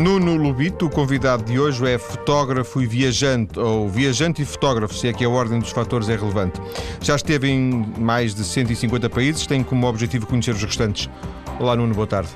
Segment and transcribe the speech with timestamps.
[0.00, 5.08] Nuno Lubito, o convidado de hoje, é fotógrafo e viajante, ou viajante e fotógrafo, se
[5.08, 6.58] é que a ordem dos fatores é relevante.
[7.02, 11.10] Já esteve em mais de 150 países, tem como objetivo conhecer os restantes.
[11.58, 12.30] Olá, Nuno, boa tarde.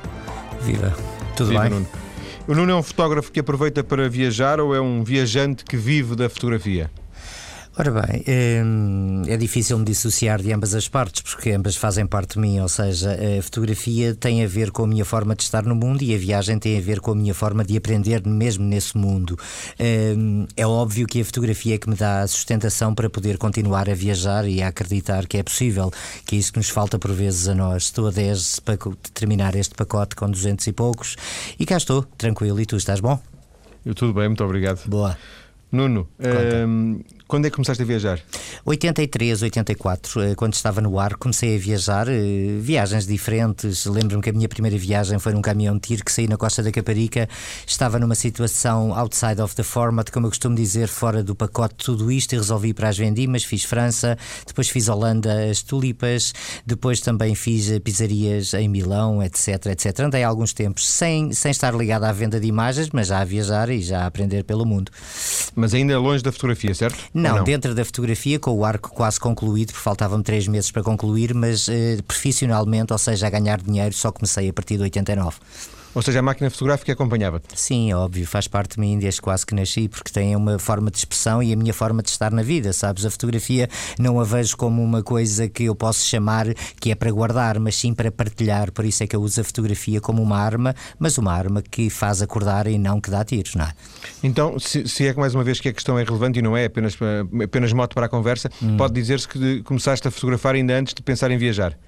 [0.61, 0.95] Viva,
[1.35, 1.71] tudo Viva, bem?
[1.71, 1.87] Nuno.
[2.47, 6.15] O Nuno é um fotógrafo que aproveita para viajar ou é um viajante que vive
[6.15, 6.91] da fotografia?
[7.77, 8.25] Ora bem,
[8.65, 12.61] hum, é difícil me dissociar de ambas as partes, porque ambas fazem parte de mim,
[12.61, 16.01] ou seja, a fotografia tem a ver com a minha forma de estar no mundo
[16.03, 19.37] e a viagem tem a ver com a minha forma de aprender mesmo nesse mundo.
[20.17, 23.91] Hum, é óbvio que a fotografia é que me dá a sustentação para poder continuar
[23.91, 25.91] a viajar e a acreditar que é possível,
[26.25, 27.87] que é isso que nos falta por vezes a nós.
[27.87, 28.79] Estou a 10 para
[29.13, 31.17] terminar este pacote com 200 e poucos
[31.59, 32.61] e cá estou, tranquilo.
[32.61, 33.21] E tu estás bom?
[33.85, 34.81] Eu tudo bem, muito obrigado.
[34.87, 35.19] Boa.
[35.75, 36.09] Nuno,
[37.27, 38.21] quando é que começaste a viajar?
[38.65, 43.87] 83, 84, eh, quando estava no ar, comecei a viajar, eh, viagens diferentes.
[43.87, 46.63] Lembro-me que a minha primeira viagem foi num caminhão de tiro que saí na costa
[46.63, 47.29] da Caparica.
[47.67, 52.13] Estava numa situação outside of the format, como eu costumo dizer, fora do pacote tudo
[52.13, 53.43] isto, e resolvi ir para as Vendimas.
[53.43, 56.35] Fiz França, depois fiz Holanda, as Tulipas,
[56.67, 60.01] depois também fiz eh, pizzarias em Milão, etc, etc.
[60.01, 63.71] Andei alguns tempos sem, sem estar ligado à venda de imagens, mas já a viajar
[63.71, 64.93] e já a aprender pelo mundo.
[65.55, 67.14] Mas ainda longe da fotografia, certo?
[67.15, 67.45] Não, não?
[67.45, 71.69] dentro da fotografia, com o arco quase concluído, porque faltavam-me três meses para concluir, mas
[71.69, 75.37] eh, profissionalmente, ou seja, a ganhar dinheiro, só comecei a partir de 89.
[75.95, 77.47] Ou seja, a máquina fotográfica acompanhava-te?
[77.55, 80.99] Sim, óbvio, faz parte de mim desde quase que nasci, porque tem uma forma de
[80.99, 83.05] expressão e a minha forma de estar na vida, sabes?
[83.07, 87.11] A fotografia não a vejo como uma coisa que eu posso chamar que é para
[87.13, 88.73] guardar, mas sim para partilhar.
[88.73, 91.89] Por isso é que eu uso a fotografia como uma arma, mas uma arma que
[91.89, 93.73] faz acordar e não que dá tiros, não é?
[94.23, 96.57] Então, se, se é que mais uma vez que a questão é relevante e não
[96.57, 96.97] é apenas,
[97.43, 98.77] apenas moto para a conversa, hum.
[98.77, 101.79] pode dizer-se que começaste a fotografar ainda antes de pensar em viajar?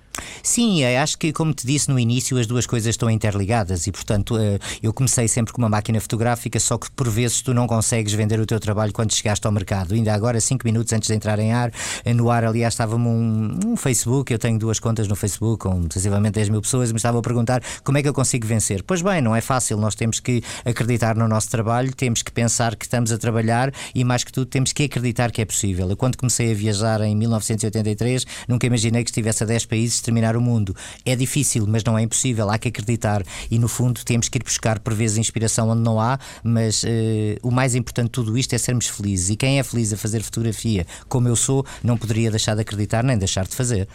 [0.43, 4.37] Sim, acho que, como te disse no início, as duas coisas estão interligadas e, portanto,
[4.39, 8.13] eh, eu comecei sempre com uma máquina fotográfica, só que por vezes tu não consegues
[8.13, 9.95] vender o teu trabalho quando chegaste ao mercado.
[9.95, 11.73] Ainda agora, cinco minutos antes de entrar em ar,
[12.05, 15.89] eh, no ar, aliás, estava-me um, um, Facebook, eu tenho duas contas no Facebook com
[15.91, 18.83] sensivelmente 10 mil pessoas, me estavam a perguntar como é que eu consigo vencer.
[18.83, 22.77] Pois bem, não é fácil, nós temos que acreditar no nosso trabalho, temos que pensar
[22.77, 25.89] que estamos a trabalhar e, mais que tudo, temos que acreditar que é possível.
[25.91, 30.37] Eu, quando comecei a viajar em 1983, nunca imaginei que estivesse a 10 países terminar
[30.37, 30.75] o mundo.
[31.05, 34.43] É difícil, mas não é impossível, há que acreditar e no fundo temos que ir
[34.43, 36.87] buscar por vezes inspiração onde não há, mas uh,
[37.43, 40.23] o mais importante de tudo isto é sermos felizes e quem é feliz a fazer
[40.23, 43.89] fotografia como eu sou, não poderia deixar de acreditar nem deixar de fazer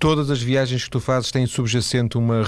[0.00, 2.42] todas as viagens que tu fazes têm subjacente uma,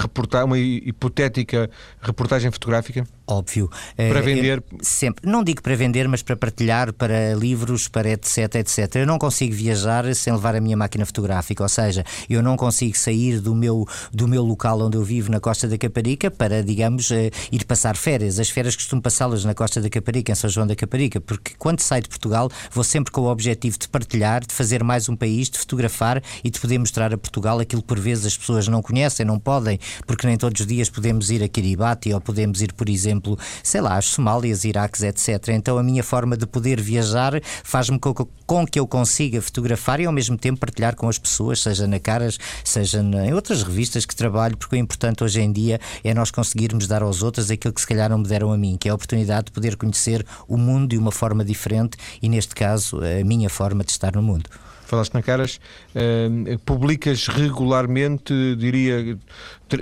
[0.44, 1.70] uma hipotética
[2.00, 3.06] reportagem fotográfica?
[3.26, 3.70] Óbvio.
[3.96, 4.62] Para uh, vender?
[4.80, 5.28] Sempre.
[5.28, 8.96] Não digo para vender, mas para partilhar, para livros, para etc, etc.
[8.96, 12.96] Eu não consigo viajar sem levar a minha máquina fotográfica, ou seja, eu não consigo
[12.96, 17.10] sair do meu, do meu local onde eu vivo, na Costa da Caparica, para, digamos,
[17.10, 18.38] uh, ir passar férias.
[18.38, 21.80] As férias costumo passá-las na Costa da Caparica, em São João da Caparica, porque quando
[21.80, 25.48] saio de Portugal vou sempre com o objetivo de partilhar, de fazer mais um país,
[25.48, 28.82] de fotografar e de poder mostrar a Portugal aquilo que por vezes as pessoas não
[28.82, 32.72] conhecem, não podem, porque nem todos os dias podemos ir a Kiribati ou podemos ir,
[32.72, 35.48] por exemplo, exemplo, sei lá, as Somálias, Iraques, etc.
[35.48, 40.06] Então a minha forma de poder viajar faz-me com, com, que eu consiga fotografar e
[40.06, 44.16] ao mesmo tempo partilhar com as pessoas, seja na Caras, seja em outras revistas que
[44.16, 47.80] trabalho, porque o importante hoje em dia é nós conseguirmos dar aos outros aquilo que
[47.80, 50.56] se calhar não me deram a mim, que é a oportunidade de poder conhecer o
[50.56, 54.48] mundo de uma forma diferente e, neste caso, a minha forma de estar no mundo
[54.92, 55.58] falaste na Caras,
[55.96, 59.18] uh, publicas regularmente, diria,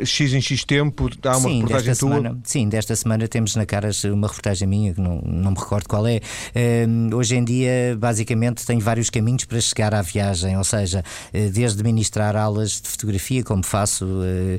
[0.05, 2.15] X em X tempo, há uma sim, reportagem tua?
[2.17, 5.89] Semana, sim, desta semana temos na Caras uma reportagem minha, que não, não me recordo
[5.89, 6.21] qual é.
[6.21, 11.51] Uh, hoje em dia, basicamente, tenho vários caminhos para chegar à viagem, ou seja, uh,
[11.51, 14.59] desde ministrar aulas de fotografia, como faço uh,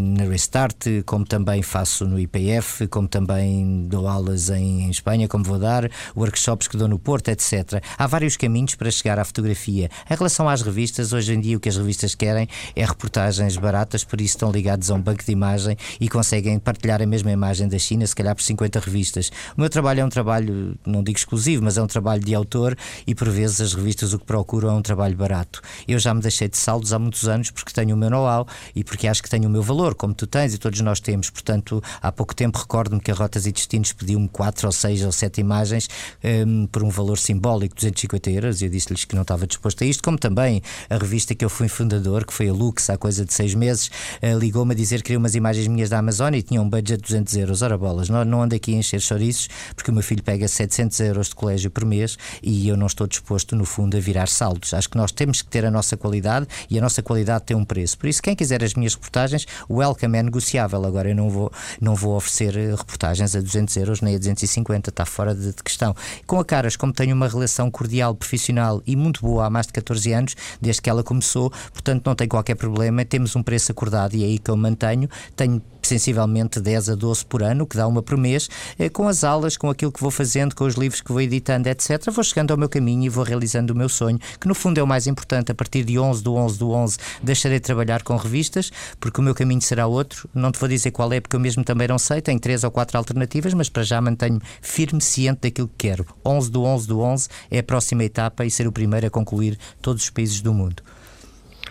[0.00, 5.44] na Restart, como também faço no IPF, como também dou aulas em, em Espanha, como
[5.44, 7.82] vou dar, workshops que dou no Porto, etc.
[7.96, 9.90] Há vários caminhos para chegar à fotografia.
[10.10, 14.04] Em relação às revistas, hoje em dia o que as revistas querem é reportagens baratas,
[14.04, 17.68] por isso estão ligados a um banco de imagem e conseguem partilhar a mesma imagem
[17.68, 19.30] da China, se calhar por 50 revistas.
[19.56, 22.76] O meu trabalho é um trabalho, não digo exclusivo, mas é um trabalho de autor
[23.06, 25.62] e por vezes as revistas o que procuram é um trabalho barato.
[25.86, 28.82] Eu já me deixei de saldos há muitos anos porque tenho o meu know-how e
[28.82, 31.30] porque acho que tenho o meu valor, como tu tens e todos nós temos.
[31.30, 35.12] Portanto, há pouco tempo recordo-me que a Rotas e Destinos pediu-me 4 ou 6 ou
[35.12, 35.88] 7 imagens
[36.24, 39.86] um, por um valor simbólico, 250 euros, e eu disse-lhes que não estava disposto a
[39.86, 40.60] isto, como também
[40.90, 43.90] a revista que eu fui fundador, que foi a Lux, há coisa de seis meses,
[44.22, 46.98] uh, ligou-me a dizer que queria umas imagens minhas da Amazônia e tinha um budget
[46.98, 47.62] de 200 euros.
[47.62, 51.00] Ora bolas, não, não ando aqui a encher chouriços, porque o meu filho pega 700
[51.00, 54.72] euros de colégio por mês e eu não estou disposto, no fundo, a virar saldos.
[54.72, 57.64] Acho que nós temos que ter a nossa qualidade e a nossa qualidade tem um
[57.64, 57.98] preço.
[57.98, 60.84] Por isso, quem quiser as minhas reportagens, o welcome é negociável.
[60.84, 61.50] Agora, eu não vou,
[61.80, 65.62] não vou oferecer eh, reportagens a 200 euros nem a 250, está fora de, de
[65.62, 65.92] questão.
[66.24, 69.72] Com a Caras, como tenho uma relação cordial, profissional e muito boa há mais de
[69.72, 73.04] 14 anos, desde que ela começou, portanto, não tem qualquer problema.
[73.04, 75.08] Temos um preço acordado e é que eu mantenho.
[75.34, 78.48] Tenho sensivelmente 10 a 12 por ano, que dá uma por mês,
[78.78, 81.68] eh, com as aulas, com aquilo que vou fazendo, com os livros que vou editando,
[81.68, 82.10] etc.
[82.10, 84.82] Vou chegando ao meu caminho e vou realizando o meu sonho, que no fundo é
[84.82, 85.52] o mais importante.
[85.52, 89.24] A partir de 11 do 11 do 11 deixarei de trabalhar com revistas, porque o
[89.24, 90.28] meu caminho será outro.
[90.34, 92.20] Não te vou dizer qual é, porque eu mesmo também não sei.
[92.20, 96.06] Tenho três ou quatro alternativas, mas para já mantenho firme, ciente daquilo que quero.
[96.24, 99.58] 11 do 11 do 11 é a próxima etapa e ser o primeiro a concluir
[99.80, 100.82] todos os países do mundo.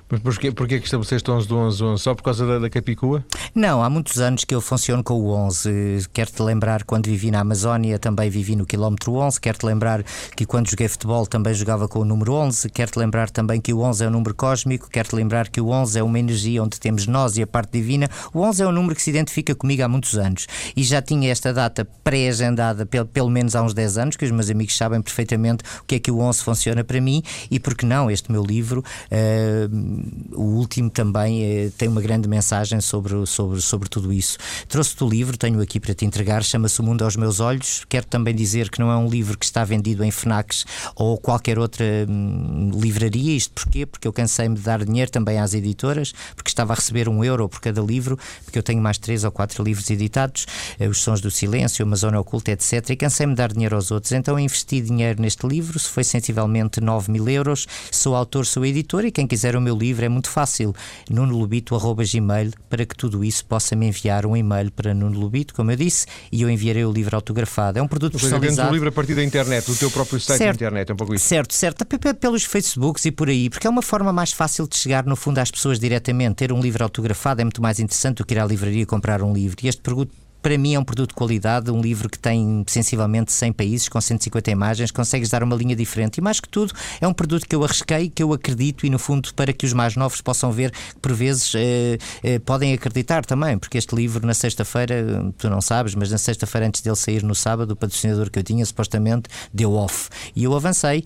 [0.07, 2.04] Mas porquê, porquê que estabeleceste 11 do 11 11?
[2.04, 3.25] Só por causa da, da Capicua?
[3.56, 6.07] Não, há muitos anos que eu funciono com o 11.
[6.13, 9.42] Quero-te lembrar, quando vivi na Amazónia, também vivi no quilómetro 11.
[9.42, 10.04] Quero-te lembrar
[10.36, 12.69] que quando joguei futebol também jogava com o número 11.
[12.69, 14.90] Quero-te lembrar também que o 11 é um número cósmico.
[14.92, 18.08] Quero-te lembrar que o 11 é uma energia onde temos nós e a parte divina.
[18.31, 20.46] O 11 é um número que se identifica comigo há muitos anos.
[20.75, 24.31] E já tinha esta data pré-agendada pelo, pelo menos há uns 10 anos, que os
[24.31, 27.24] meus amigos sabem perfeitamente o que é que o 11 funciona para mim.
[27.50, 28.84] E porque não, este meu livro...
[29.12, 29.95] Uh,
[30.34, 34.38] o último também é, tem uma grande mensagem sobre, sobre, sobre tudo isso.
[34.68, 37.86] Trouxe-te o livro, tenho aqui para te entregar, chama-se O Mundo aos Meus Olhos.
[37.88, 40.66] Quero também dizer que não é um livro que está vendido em FNACs
[40.96, 43.36] ou qualquer outra hum, livraria.
[43.36, 43.86] Isto porquê?
[43.86, 47.48] Porque eu cansei-me de dar dinheiro também às editoras, porque estava a receber um euro
[47.48, 50.46] por cada livro, porque eu tenho mais três ou quatro livros editados,
[50.80, 52.90] eh, Os Sons do Silêncio, Uma Zona Oculta, etc.
[52.90, 54.12] E cansei-me de dar dinheiro aos outros.
[54.12, 57.68] Então investi dinheiro neste livro, se foi sensivelmente 9 mil euros.
[57.92, 60.74] Sou autor, sou editor e quem quiser o meu livro é muito fácil.
[61.10, 65.76] nunolubito.gmail para que tudo isso possa me enviar um e-mail para Nuno Lubito, como eu
[65.76, 67.80] disse, e eu enviarei o livro autografado.
[67.80, 68.70] É um produto seja, personalizado.
[68.70, 70.98] o livro a partir da internet, do teu próprio site certo, da internet, é um
[70.98, 71.26] pouco isso.
[71.26, 71.86] Certo, certo.
[72.20, 75.40] Pelos Facebooks e por aí, porque é uma forma mais fácil de chegar, no fundo,
[75.40, 76.36] às pessoas diretamente.
[76.36, 79.34] Ter um livro autografado é muito mais interessante do que ir à livraria comprar um
[79.34, 79.58] livro.
[79.64, 80.12] E este produto
[80.46, 84.00] para mim é um produto de qualidade, um livro que tem sensivelmente 100 países, com
[84.00, 86.20] 150 imagens, consegues dar uma linha diferente.
[86.20, 86.72] E mais que tudo,
[87.02, 89.74] é um produto que eu arrisquei, que eu acredito e, no fundo, para que os
[89.74, 94.24] mais novos possam ver, que por vezes eh, eh, podem acreditar também, porque este livro,
[94.24, 98.30] na sexta-feira, tu não sabes, mas na sexta-feira, antes dele sair no sábado, o patrocinador
[98.30, 100.10] que eu tinha, supostamente, deu off.
[100.36, 101.06] E eu avancei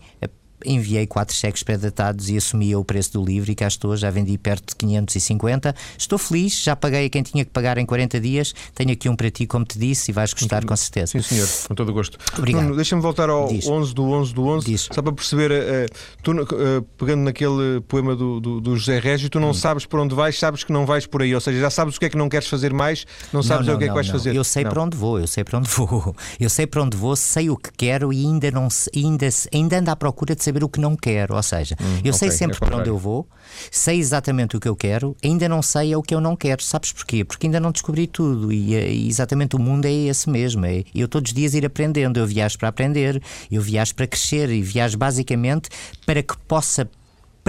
[0.65, 4.37] enviei quatro cheques pré-datados e assumi o preço do livro e cá estou, já vendi
[4.37, 5.75] perto de 550.
[5.97, 8.53] Estou feliz, já paguei a quem tinha que pagar em 40 dias.
[8.73, 11.07] Tenho aqui um para ti, como te disse, e vais gostar com certeza.
[11.07, 12.17] Sim, senhor, com todo o gosto.
[12.37, 12.75] Obrigado.
[12.75, 13.67] Deixa-me voltar ao Diz.
[13.67, 14.89] 11 do 11 do 11, Diz.
[14.91, 19.39] só para perceber, uh, tu, uh, pegando naquele poema do, do, do José Régio, tu
[19.39, 19.53] não hum.
[19.53, 21.99] sabes para onde vais, sabes que não vais por aí, ou seja, já sabes o
[21.99, 23.93] que é que não queres fazer mais, não sabes não, não, o que é que
[23.93, 24.13] vais não.
[24.13, 24.35] fazer.
[24.35, 27.15] Eu sei para onde vou, eu sei para onde vou, eu sei para onde vou,
[27.15, 30.69] sei o que quero e ainda, não, ainda, ainda ando à procura de saber o
[30.69, 31.35] que não quero.
[31.35, 33.27] Ou seja, hum, eu sei okay, sempre é para onde eu vou,
[33.71, 36.61] sei exatamente o que eu quero, ainda não sei é o que eu não quero.
[36.61, 37.23] Sabes porquê?
[37.23, 40.65] Porque ainda não descobri tudo e, eh, e exatamente o mundo é esse mesmo.
[40.65, 44.49] É, eu todos os dias ir aprendendo, eu viajo para aprender, eu viajo para crescer
[44.49, 45.69] e viajo basicamente
[46.05, 46.89] para que possa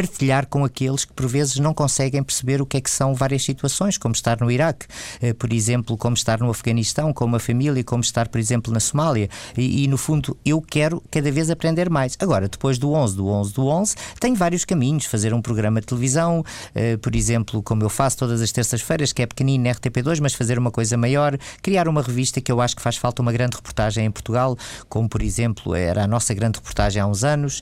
[0.00, 3.44] partilhar com aqueles que por vezes não conseguem perceber o que é que são várias
[3.44, 4.86] situações, como estar no Iraque,
[5.20, 8.80] eh, por exemplo, como estar no Afeganistão, com uma família, como estar, por exemplo, na
[8.80, 9.28] Somália.
[9.58, 12.16] E, e, no fundo, eu quero cada vez aprender mais.
[12.18, 15.04] Agora, depois do 11, do 11, do 11, tenho vários caminhos.
[15.04, 16.42] Fazer um programa de televisão,
[16.74, 20.32] eh, por exemplo, como eu faço todas as terças-feiras, que é pequenino na RTP2, mas
[20.32, 21.36] fazer uma coisa maior.
[21.60, 24.56] Criar uma revista que eu acho que faz falta uma grande reportagem em Portugal,
[24.88, 27.60] como, por exemplo, era a nossa grande reportagem há uns anos.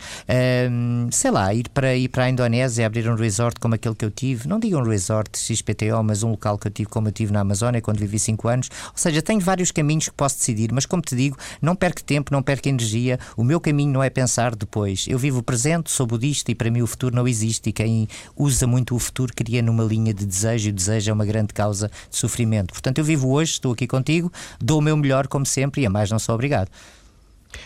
[1.10, 4.10] sei lá, ir para, ir para a Indonésia abrir um resort como aquele que eu
[4.10, 7.32] tive, não digam um resort XPTO, mas um local que eu tive como eu tive
[7.32, 8.70] na Amazónia quando vivi 5 anos.
[8.86, 12.32] Ou seja, tenho vários caminhos que posso decidir, mas como te digo, não perco tempo,
[12.32, 13.18] não perco energia.
[13.36, 15.06] O meu caminho não é pensar depois.
[15.08, 17.70] Eu vivo o presente, sou budista e para mim o futuro não existe.
[17.70, 21.14] E quem usa muito o futuro cria numa linha de desejo e o desejo é
[21.14, 22.72] uma grande causa de sofrimento.
[22.72, 25.90] Portanto, eu vivo hoje, estou aqui contigo, dou o meu melhor como sempre e a
[25.90, 26.68] mais não sou obrigado.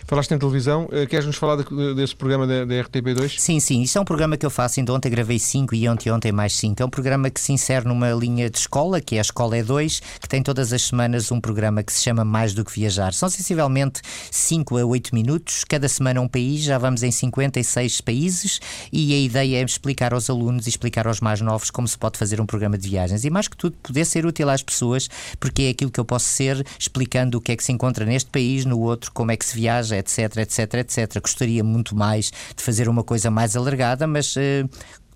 [0.06, 3.38] Falaste em televisão, eh, queres-nos falar de, desse programa da, da, RTP2?
[3.38, 6.10] Sim, sim, isso é um programa que eu faço, ainda ontem gravei 5 e ontem
[6.10, 6.82] ontem mais 5.
[6.82, 10.02] É um programa que se insere numa linha de escola, que é a Escola E2,
[10.20, 13.12] que tem todas as semanas um programa que se chama Mais do que Viajar.
[13.12, 18.60] São sensivelmente 5 a 8 minutos, cada semana um país, já vamos em 56 países
[18.92, 22.18] e a ideia é explicar aos alunos e explicar aos mais novos como se pode
[22.18, 25.08] fazer um programa de viagens e mais que tudo poder ser útil às pessoas,
[25.40, 28.30] porque é aquilo que eu posso ser explicando o que é que se encontra neste
[28.30, 31.20] país, no outro, como é que se viaja viaja, etc, etc, etc.
[31.20, 34.68] Gostaria muito mais de fazer uma coisa mais alargada, mas uh,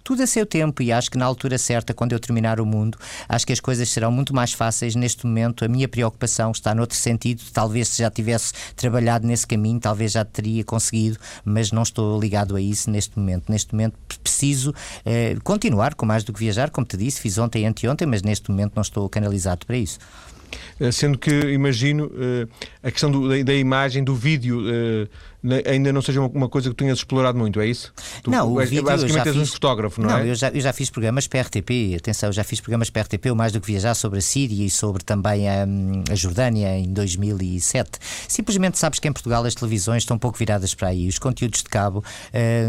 [0.03, 2.97] tudo a seu tempo e acho que na altura certa, quando eu terminar o mundo,
[3.29, 4.95] acho que as coisas serão muito mais fáceis.
[4.95, 7.43] Neste momento, a minha preocupação está noutro sentido.
[7.53, 12.57] Talvez se já tivesse trabalhado nesse caminho, talvez já teria conseguido, mas não estou ligado
[12.57, 13.51] a isso neste momento.
[13.51, 14.73] Neste momento preciso
[15.05, 18.23] eh, continuar com mais do que viajar, como te disse, fiz ontem e anteontem, mas
[18.23, 19.99] neste momento não estou canalizado para isso.
[20.79, 22.47] Eh, sendo que imagino eh,
[22.83, 25.09] a questão do, da, da, imagem, do vídeo eh,
[25.67, 27.93] ainda não seja uma coisa que tenhas explorado muito, é isso?
[28.23, 30.21] Tu, não, o vídeo basicamente és um fotógrafo, não, não é?
[30.21, 33.03] Não, eu já, eu já fiz programas para a RTP, atenção, já fiz programas para
[33.03, 35.67] a RTP, mais do que viajar sobre a Síria e sobre também a,
[36.11, 37.91] a Jordânia em 2007.
[38.29, 41.63] Simplesmente sabes que em Portugal as televisões estão um pouco viradas para aí, os conteúdos
[41.63, 42.05] de cabo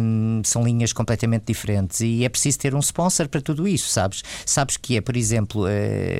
[0.01, 4.23] hum, são linhas completamente diferentes e é preciso ter um sponsor para tudo isso, sabes?
[4.45, 5.67] Sabes que é, por exemplo, uh,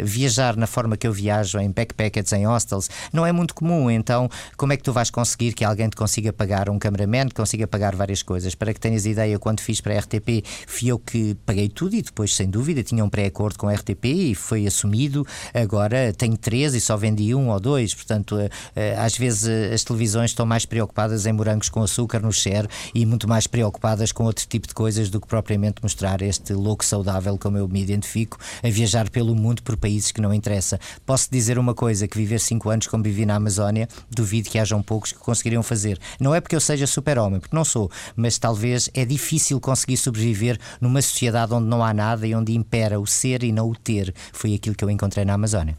[0.04, 4.30] viajar na forma que eu viajo em backpackers, em hostels, não é muito comum, então
[4.56, 7.36] como é que tu vais conseguir que alguém te consiga pagar pagar um cameraman que
[7.36, 8.56] consiga pagar várias coisas.
[8.56, 12.01] Para que tenhas ideia, quando fiz para a RTP, fui eu que paguei tudo e
[12.01, 15.27] depois, sem dúvida, tinha um pré-acordo com a RTP e foi assumido.
[15.54, 17.94] Agora tenho três e só vendi um ou dois.
[17.94, 22.22] Portanto, eh, eh, às vezes eh, as televisões estão mais preocupadas em morangos com açúcar
[22.22, 26.22] no share e muito mais preocupadas com outro tipo de coisas do que propriamente mostrar
[26.22, 30.34] este louco saudável, como eu me identifico, a viajar pelo mundo por países que não
[30.34, 30.80] interessa.
[31.06, 34.82] Posso dizer uma coisa: que viver cinco anos como vivi na Amazónia, duvido que hajam
[34.82, 36.00] poucos que conseguiriam fazer.
[36.22, 39.98] Não é é porque eu seja super-homem, porque não sou, mas talvez é difícil conseguir
[39.98, 43.75] sobreviver numa sociedade onde não há nada e onde impera o ser e não o
[43.75, 44.13] ter.
[44.32, 45.77] Foi aquilo que eu encontrei na Amazónia.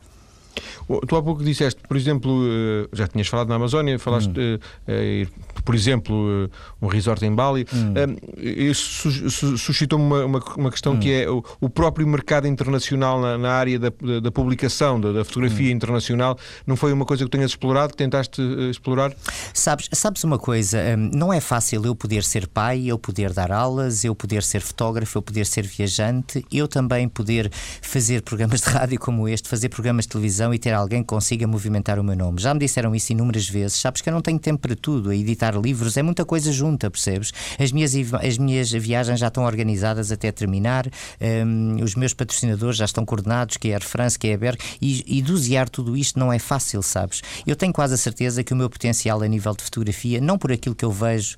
[1.06, 4.58] Tu há pouco disseste, por exemplo, eh, já tinhas falado na Amazónia, falaste, hum.
[4.88, 6.50] uh, por exemplo,
[6.80, 7.66] um resort em Bali.
[7.72, 7.94] Hum.
[8.36, 9.10] Isso
[9.58, 11.00] suscitou-me uma, uma, uma, questão hum.
[11.00, 15.24] que é o, o, próprio mercado internacional na, na área da, da, publicação, da, da
[15.24, 15.76] fotografia hum.
[15.76, 16.38] internacional.
[16.66, 19.12] Não foi uma coisa que tenhas explorado, que tentaste explorar?
[19.52, 24.04] Sabes, sabes uma coisa, não é fácil eu poder ser pai, eu poder dar aulas,
[24.04, 27.50] eu poder ser fotógrafo, eu poder ser viajante, eu também poder
[27.82, 31.46] fazer programas de rádio como este, fazer programas de televisão e ter alguém que consiga
[31.46, 32.40] movimentar o meu nome.
[32.40, 33.78] Já me disseram isso inúmeras vezes.
[33.78, 35.10] Sabes que eu não tenho tempo para tudo.
[35.10, 37.32] A editar livros é muita coisa junta, percebes?
[37.58, 40.86] As minhas, as minhas viagens já estão organizadas até terminar.
[41.20, 44.38] Um, os meus patrocinadores já estão coordenados, que é a Air France, que é a
[44.38, 44.58] Berg.
[44.80, 47.22] E, e dosear tudo isto não é fácil, sabes?
[47.46, 50.52] Eu tenho quase a certeza que o meu potencial a nível de fotografia, não por
[50.52, 51.36] aquilo que eu vejo,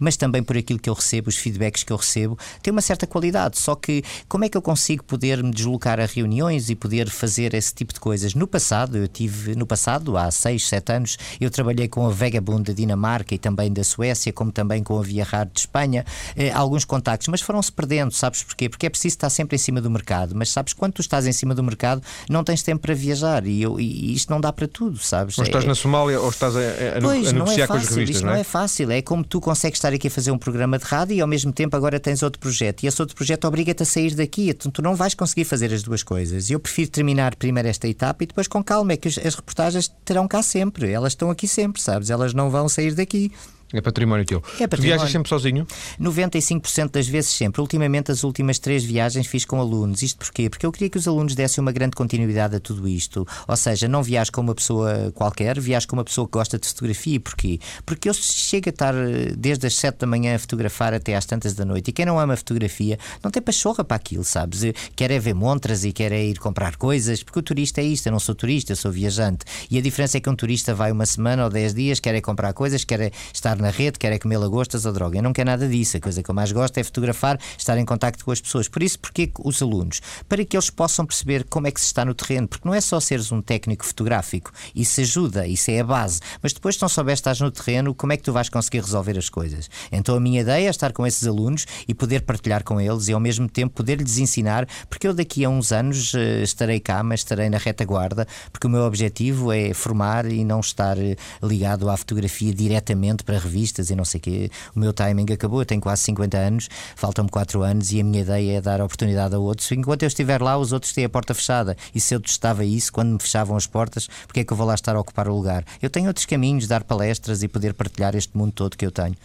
[0.00, 3.06] mas também por aquilo que eu recebo, os feedbacks que eu recebo, tem uma certa
[3.06, 3.58] qualidade.
[3.58, 7.54] Só que como é que eu consigo poder me deslocar a reuniões e poder fazer
[7.54, 8.34] esse tipo de coisas?
[8.34, 12.64] No passado, eu tive, no passado, há 6, 7 anos, eu trabalhei com a Vagabond
[12.64, 16.04] da Dinamarca e também da Suécia, como também com a Via Raro de Espanha,
[16.34, 18.68] eh, alguns contactos, mas foram-se perdendo, sabes porquê?
[18.68, 21.32] Porque é preciso estar sempre em cima do mercado, mas sabes, quando tu estás em
[21.32, 24.66] cima do mercado, não tens tempo para viajar e, eu, e isto não dá para
[24.66, 25.38] tudo, sabes?
[25.38, 27.74] Ou estás é, na Somália ou estás a, a, pois, a negociar é fácil, com
[27.74, 28.34] as revistas, isto não é?
[28.34, 30.84] não é fácil, é como tu consegues estar estar aqui a fazer um programa de
[30.84, 32.82] rádio e ao mesmo tempo agora tens outro projeto.
[32.82, 34.50] E esse outro projeto obriga-te a sair daqui.
[34.50, 36.50] Então tu não vais conseguir fazer as duas coisas.
[36.50, 38.92] Eu prefiro terminar primeiro esta etapa e depois com calma.
[38.92, 40.90] É que as reportagens terão cá sempre.
[40.90, 42.10] Elas estão aqui sempre, sabes?
[42.10, 43.32] Elas não vão sair daqui.
[43.72, 44.38] É património teu.
[44.38, 44.76] É património.
[44.76, 45.66] Tu viajas sempre sozinho?
[46.00, 47.60] 95% das vezes sempre.
[47.60, 50.02] Ultimamente, as últimas três viagens fiz com alunos.
[50.02, 50.50] Isto porquê?
[50.50, 53.26] Porque eu queria que os alunos dessem uma grande continuidade a tudo isto.
[53.46, 56.66] Ou seja, não viajo com uma pessoa qualquer, viajo com uma pessoa que gosta de
[56.66, 57.20] fotografia.
[57.20, 57.60] Porquê?
[57.86, 61.24] Porque eu chego a estar eh, desde as 7 da manhã a fotografar até às
[61.24, 61.90] tantas da noite.
[61.90, 64.62] E quem não ama fotografia não tem pachorra para aquilo, sabes?
[64.96, 67.22] Quer é ver montras e quer é ir comprar coisas.
[67.22, 68.06] Porque o turista é isto.
[68.06, 69.44] Eu não sou turista, eu sou viajante.
[69.70, 72.20] E a diferença é que um turista vai uma semana ou 10 dias, quer é
[72.20, 75.18] comprar coisas, quer é estar na rede, quer é comer lagostas ou droga.
[75.18, 75.96] Eu não quero nada disso.
[75.96, 78.68] A coisa que eu mais gosto é fotografar, estar em contacto com as pessoas.
[78.68, 80.00] Por isso, porque os alunos?
[80.28, 82.48] Para que eles possam perceber como é que se está no terreno.
[82.48, 84.52] Porque não é só seres um técnico fotográfico.
[84.74, 86.20] Isso ajuda, isso é a base.
[86.42, 89.18] Mas depois, se não souberes estar no terreno, como é que tu vais conseguir resolver
[89.18, 89.68] as coisas?
[89.90, 93.12] Então, a minha ideia é estar com esses alunos e poder partilhar com eles e,
[93.12, 94.66] ao mesmo tempo, poder-lhes ensinar.
[94.88, 98.26] Porque eu, daqui a uns anos, eh, estarei cá, mas estarei na retaguarda.
[98.52, 103.38] Porque o meu objetivo é formar e não estar eh, ligado à fotografia diretamente para
[103.50, 104.50] revistas e não sei o quê.
[104.74, 108.22] O meu timing acabou, eu tenho quase 50 anos, faltam-me 4 anos e a minha
[108.22, 109.70] ideia é dar oportunidade a outros.
[109.72, 111.76] Enquanto eu estiver lá, os outros têm a porta fechada.
[111.94, 114.66] E se eu testava isso, quando me fechavam as portas, porque é que eu vou
[114.66, 115.64] lá estar a ocupar o lugar?
[115.82, 119.16] Eu tenho outros caminhos, dar palestras e poder partilhar este mundo todo que eu tenho.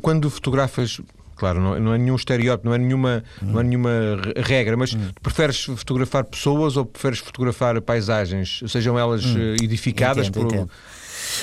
[0.00, 1.00] Quando fotografas
[1.36, 3.46] Claro, não, não, é nenhum estereótipo, não é nenhuma, hum.
[3.52, 3.90] não é nenhuma
[4.36, 5.10] regra, mas hum.
[5.22, 9.36] preferes fotografar pessoas ou preferes fotografar paisagens, sejam elas hum.
[9.38, 10.54] Eh, edificadas entendo, por.
[10.54, 10.70] Entendo.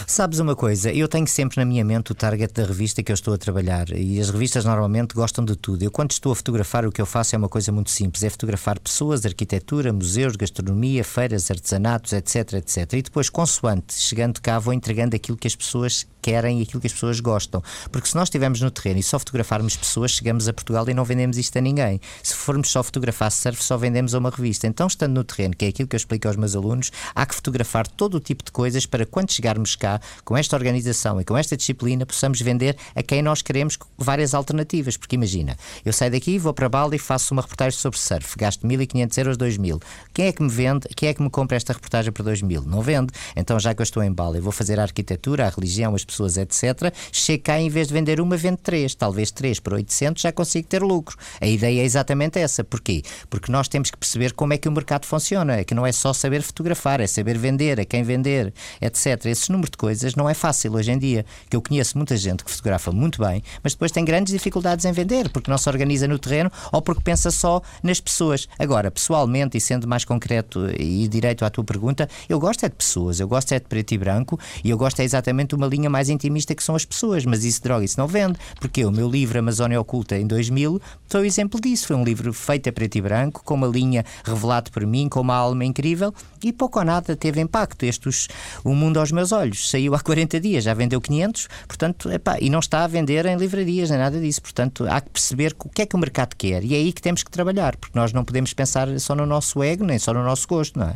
[0.08, 3.14] Sabes uma coisa, eu tenho sempre na minha mente o target da revista que eu
[3.14, 5.84] estou a trabalhar e as revistas normalmente gostam de tudo.
[5.84, 8.30] Eu, quando estou a fotografar, o que eu faço é uma coisa muito simples: é
[8.30, 12.94] fotografar pessoas, arquitetura, museus, gastronomia, feiras, artesanatos, etc, etc.
[12.94, 16.88] E depois, consoante, chegando cá, vou entregando aquilo que as pessoas querem e aquilo que
[16.88, 17.62] as pessoas gostam.
[17.92, 21.04] Porque se nós estivermos no terreno e só fotografarmos pessoas, chegamos a Portugal e não
[21.04, 22.00] vendemos isto a ninguém.
[22.24, 24.66] Se formos só fotografar surf, só vendemos a uma revista.
[24.66, 27.36] Então, estando no terreno, que é aquilo que eu explico aos meus alunos, há que
[27.36, 31.38] fotografar todo o tipo de coisas para quando chegarmos cá, com esta organização e com
[31.38, 34.96] esta disciplina, possamos vender a quem nós queremos várias alternativas.
[34.96, 38.66] Porque imagina, eu saio daqui, vou para Bali e faço uma reportagem sobre surf, gasto
[38.66, 39.82] 1.500 euros, 2.000.
[40.14, 42.64] Quem é que me vende, quem é que me compra esta reportagem por 2.000?
[42.66, 43.12] Não vende.
[43.36, 46.38] Então, já que eu estou em Bali, vou fazer a arquitetura, a religião, as pessoas,
[46.38, 46.94] etc.
[47.12, 48.96] Chego cá, em vez de vender uma, vende três.
[48.96, 51.18] Talvez três por 800 já consigo ter lucro.
[51.42, 52.64] A ideia é exatamente essa.
[52.64, 53.04] Porquê?
[53.30, 55.58] Porque nós temos que perceber como é que o mercado funciona.
[55.58, 59.26] É que não é só saber fotografar, é saber vender, é quem vender, etc.
[59.26, 61.26] Esse número de coisas não é fácil hoje em dia.
[61.50, 64.92] Que eu conheço muita gente que fotografa muito bem, mas depois tem grandes dificuldades em
[64.92, 68.48] vender, porque não se organiza no terreno ou porque pensa só nas pessoas.
[68.58, 72.76] Agora, pessoalmente, e sendo mais concreto e direito à tua pergunta, eu gosto é de
[72.76, 75.90] pessoas, eu gosto é de preto e branco e eu gosto é exatamente uma linha
[75.90, 78.38] mais intimista que são as pessoas, mas isso, droga, isso não vende.
[78.60, 81.88] Porque o meu livro Amazónia Oculta em 2000 foi o exemplo disso.
[81.88, 85.22] Foi um livro feito a preto e branco, com uma linha revelado por mim, com
[85.22, 86.14] uma alma incrível
[86.44, 87.84] e pouco ou nada teve impacto.
[87.84, 88.28] Estes,
[88.64, 92.50] O Mundo aos Meus Olhos saiu há 40 dias, já vendeu 500, portanto, epá, e
[92.50, 94.42] não está a vender em livrarias, nem nada disso.
[94.42, 97.02] Portanto, há que perceber o que é que o mercado quer e é aí que
[97.02, 100.24] temos que trabalhar, porque nós não podemos pensar só no nosso ego, nem só no
[100.24, 100.96] nosso gosto, não é?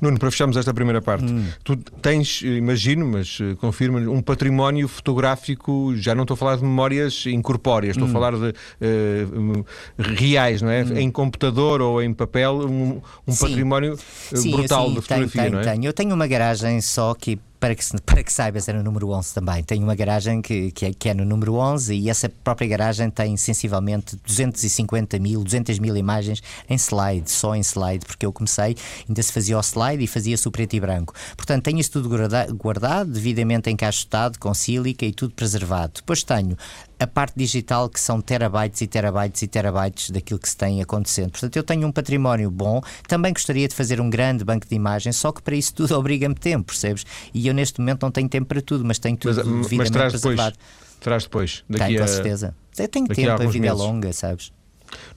[0.00, 1.46] Nuno, para fecharmos esta primeira parte, hum.
[1.62, 6.62] tu tens, imagino, mas uh, confirma um património fotográfico, já não estou a falar de
[6.62, 8.10] memórias incorpóreas, estou hum.
[8.10, 9.66] a falar de uh,
[9.98, 10.82] reais, não é?
[10.82, 10.96] Hum.
[10.96, 13.98] Em computador ou em papel, um, um património
[14.34, 15.64] sim, brutal sim, de fotografia, tenho, não é?
[15.64, 15.84] Tenho.
[15.84, 19.34] Eu tenho uma garagem só que para que, para que saibas, era no número 11
[19.34, 19.62] também.
[19.62, 23.10] Tenho uma garagem que, que, é, que é no número 11 e essa própria garagem
[23.10, 28.74] tem sensivelmente 250 mil, 200 mil imagens em slide, só em slide, porque eu comecei,
[29.06, 31.14] ainda se fazia o slide e fazia-se o preto e branco.
[31.36, 32.08] Portanto, tenho isso tudo
[32.54, 35.92] guardado, devidamente encaixotado, com sílica e tudo preservado.
[35.96, 36.56] Depois tenho
[37.00, 41.30] a parte digital que são terabytes e terabytes e terabytes daquilo que se tem acontecendo.
[41.30, 45.16] Portanto, eu tenho um património bom, também gostaria de fazer um grande banco de imagens,
[45.16, 47.06] só que para isso tudo obriga-me tempo, percebes?
[47.32, 49.90] E eu neste momento não tenho tempo para tudo, mas tenho tudo mas, devidamente mas
[49.90, 50.56] traz preservado.
[50.56, 52.06] Depois, traz depois, daqui tenho, a...
[52.06, 52.54] com certeza.
[52.78, 54.52] Eu tenho tempo, a, a vida é longa, sabes?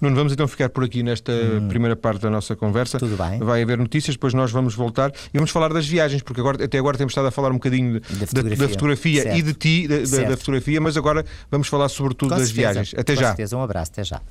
[0.02, 1.68] Nuno, vamos então ficar por aqui nesta hum.
[1.68, 3.00] primeira parte da nossa conversa.
[3.00, 3.40] Tudo bem.
[3.40, 6.78] Vai haver notícias, depois nós vamos voltar e vamos falar das viagens, porque agora, até
[6.78, 9.88] agora temos estado a falar um bocadinho da fotografia, da, da fotografia e de ti,
[9.88, 12.74] da, da, fotografia, mas agora vamos falar sobretudo Com das certeza.
[12.74, 12.94] viagens.
[12.98, 13.28] Até Com já.
[13.28, 13.58] Certeza.
[13.58, 14.22] Um abraço, até já.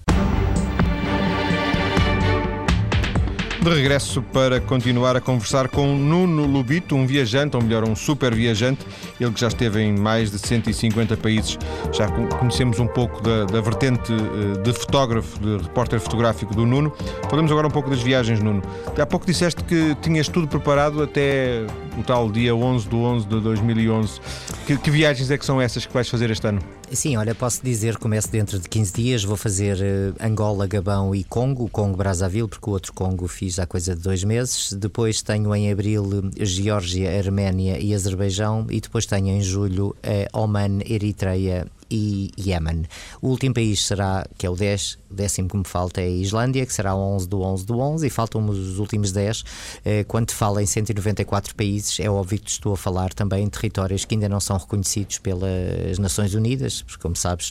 [3.62, 8.34] De regresso para continuar a conversar com Nuno Lubito, um viajante, ou melhor, um super
[8.34, 8.84] viajante,
[9.20, 11.56] ele que já esteve em mais de 150 países.
[11.92, 16.92] Já conhecemos um pouco da, da vertente eh, de fotógrafo, de repórter fotográfico do Nuno.
[17.30, 18.62] Falamos agora um pouco das viagens, Nuno.
[19.00, 21.64] Há pouco disseste que tinhas tudo preparado até
[21.98, 24.20] o tal dia 11 de 11 de 2011.
[24.66, 26.60] Que, que viagens é que são essas que vais fazer este ano?
[26.92, 31.24] Sim, olha, posso dizer, começo dentro de 15 dias, vou fazer uh, Angola, Gabão e
[31.24, 34.72] Congo, Congo Brazzaville, porque o outro Congo fiz há coisa de dois meses.
[34.72, 38.66] Depois tenho em abril Geórgia, Arménia e Azerbaijão.
[38.70, 42.84] E depois tenho em julho uh, Oman, Eritreia e Iémen.
[43.20, 46.08] O último país será, que é o 10, o décimo que me falta é a
[46.08, 49.44] Islândia, que será 11 do 11 do 11, e faltam os últimos 10.
[49.84, 54.06] Eh, quando fala em 194 países, é óbvio que estou a falar também em territórios
[54.06, 57.50] que ainda não são reconhecidos pelas Nações Unidas, porque, como sabes,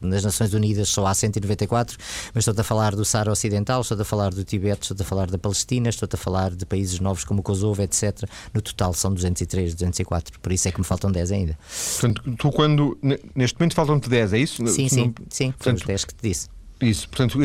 [0.00, 1.98] nas Nações Unidas só há 194,
[2.32, 5.30] mas estou a falar do Saara Ocidental, estou a falar do Tibete, estou a falar
[5.30, 8.22] da Palestina, estou a falar de países novos como o Kosovo, etc.
[8.54, 11.58] No total são 203, 204, por isso é que me faltam 10 ainda.
[12.00, 12.98] Portanto, tu quando,
[13.34, 14.66] neste momento faltam-te 10, é isso?
[14.66, 16.48] Sim, sim, sim, foi os 10 que te disse.
[16.80, 17.38] Isso, portanto,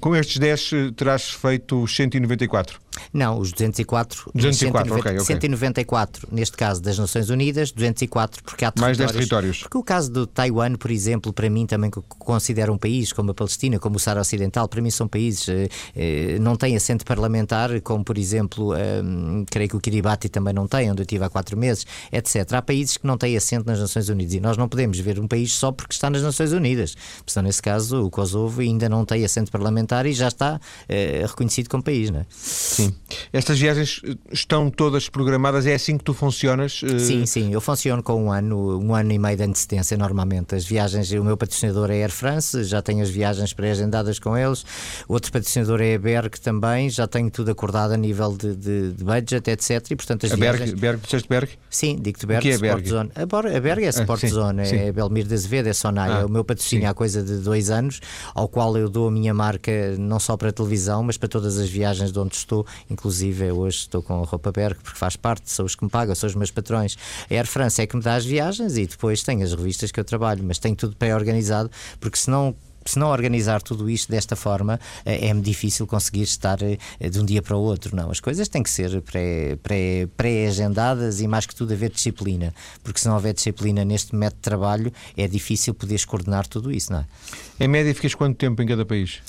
[0.00, 2.80] com estes 10 eh, terás feito os 194?
[3.12, 4.30] Não, os 204.
[4.34, 5.26] 204, 190, okay, okay.
[5.26, 8.98] 194, neste caso das Nações Unidas, 204 porque há territórios.
[8.98, 9.58] Mais 10 territórios.
[9.60, 13.34] Porque o caso do Taiwan, por exemplo, para mim também considero um país, como a
[13.34, 17.80] Palestina, como o Saara Ocidental, para mim são países, eh, eh, não têm assento parlamentar,
[17.80, 19.02] como por exemplo, eh,
[19.50, 22.52] creio que o Kiribati também não tem, onde eu estive há quatro meses, etc.
[22.54, 25.26] Há países que não têm assento nas Nações Unidas e nós não podemos ver um
[25.26, 26.94] país só porque está nas Nações Unidas.
[27.24, 31.68] Portanto, nesse caso, o Kosovo ainda não tem assento parlamentar e já está eh, reconhecido
[31.68, 32.26] como país, não é?
[32.30, 32.83] Sim.
[32.84, 32.94] Sim.
[33.32, 34.00] Estas viagens
[34.32, 35.66] estão todas programadas?
[35.66, 36.80] É assim que tu funcionas?
[36.98, 37.52] Sim, sim.
[37.52, 40.54] Eu funciono com um ano, um ano e meio de antecedência normalmente.
[40.54, 44.64] As viagens, o meu patrocinador é Air France, já tenho as viagens pré-agendadas com eles.
[45.08, 49.04] Outro patrocinador é a Berg também, já tenho tudo acordado a nível de, de, de
[49.04, 49.90] budget, etc.
[49.90, 50.70] E portanto as a viagens...
[50.70, 51.50] Berg, Berg, disseste Berg?
[51.70, 52.88] Sim, digo-te Berg, o que é Sport Berg?
[52.88, 53.10] Zone.
[53.14, 54.76] A Berg é Sport ah, sim, Zone, sim.
[54.76, 56.90] é Belmiro de Azevedo, é Sonai, Ah, é o meu patrocínio sim.
[56.90, 58.00] há coisa de dois anos,
[58.34, 61.58] ao qual eu dou a minha marca não só para a televisão, mas para todas
[61.58, 65.50] as viagens de onde estou, inclusive hoje estou com a roupa Berg, porque faz parte,
[65.50, 66.96] são os que me pagam, são os meus patrões.
[67.30, 70.00] A Air France é que me dá as viagens e depois tenho as revistas que
[70.00, 72.54] eu trabalho, mas tenho tudo pré-organizado, porque senão
[72.86, 76.76] se não organizar tudo isto desta forma, eh, é-me difícil conseguir estar eh,
[77.08, 77.96] de um dia para o outro.
[77.96, 82.54] Não, as coisas têm que ser pré- pré- pré-agendadas e mais que tudo haver disciplina,
[82.82, 86.92] porque se não houver disciplina neste método de trabalho, é difícil poderes coordenar tudo isso,
[86.92, 87.06] não é?
[87.58, 89.20] Em média, ficas quanto tempo em cada país?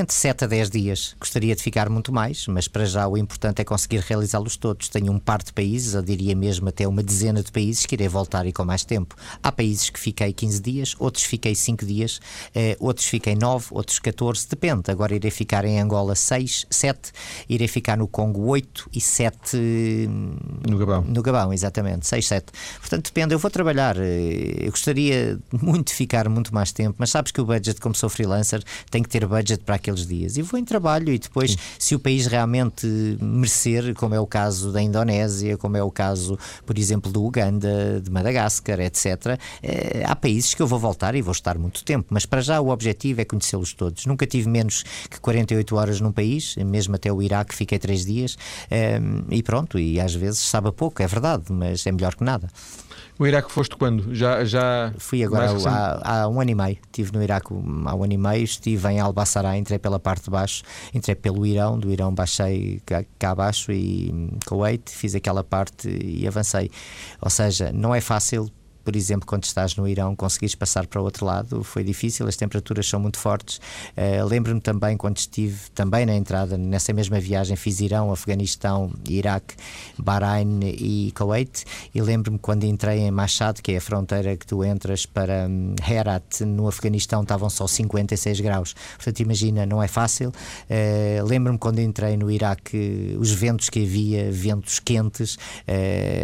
[0.00, 1.14] Entre 7 a 10 dias.
[1.20, 4.88] Gostaria de ficar muito mais, mas para já o importante é conseguir realizá-los todos.
[4.88, 8.08] Tenho um par de países, eu diria mesmo até uma dezena de países que irei
[8.08, 9.14] voltar e com mais tempo.
[9.42, 12.18] Há países que fiquei 15 dias, outros fiquei 5 dias,
[12.54, 14.90] eh, outros fiquei 9, outros 14, depende.
[14.90, 17.12] Agora irei ficar em Angola 6, 7,
[17.46, 19.58] irei ficar no Congo 8 e 7
[20.66, 21.02] No Gabão.
[21.02, 22.46] no Gabão, exatamente, 6, 7.
[22.78, 23.98] Portanto, depende, eu vou trabalhar.
[23.98, 27.94] eh, Eu gostaria muito de ficar muito mais tempo, mas sabes que o budget, como
[27.94, 30.36] sou freelancer, tem que ter budget para aqueles dias.
[30.36, 32.86] E vou em trabalho e depois, se o país realmente
[33.20, 38.00] merecer, como é o caso da Indonésia, como é o caso, por exemplo, do Uganda,
[38.00, 42.06] de Madagascar, etc., eh, há países que eu vou voltar e vou estar muito tempo.
[42.10, 44.06] Mas para já o objetivo é conhecê-los todos.
[44.06, 48.36] Nunca tive menos que 48 horas num país, mesmo até o Iraque fiquei 3 dias,
[48.70, 49.00] eh,
[49.30, 52.48] e pronto, e às vezes sabe a pouco, é verdade, mas é melhor que nada.
[53.20, 54.14] O Iraque foste quando?
[54.14, 56.78] Já, já Fui agora há, há um ano e meio.
[56.86, 58.44] Estive no Iraque há um ano e meio.
[58.44, 60.62] Estive em Albassará, entrei pela parte de baixo,
[60.94, 61.78] entrei pelo Irão.
[61.78, 66.70] Do Irão baixei cá, cá abaixo e hum, Kuwait, fiz aquela parte e avancei.
[67.20, 68.50] Ou seja, não é fácil.
[68.90, 72.34] Por exemplo, quando estás no Irão, conseguires passar para o outro lado foi difícil, as
[72.34, 73.60] temperaturas são muito fortes.
[73.96, 79.54] Eh, Lembro-me também quando estive também na entrada, nessa mesma viagem, fiz Irão, Afeganistão, Iraque,
[79.96, 81.64] Bahrein e Kuwait.
[81.94, 85.76] E lembro-me quando entrei em Mashhad, que é a fronteira que tu entras para hum,
[85.88, 88.74] Herat, no Afeganistão, estavam só 56 graus.
[88.96, 90.32] Portanto, imagina, não é fácil.
[90.68, 95.38] Eh, Lembro-me quando entrei no Iraque, os ventos que havia, ventos quentes,